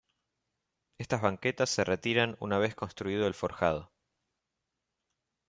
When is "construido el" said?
2.73-3.35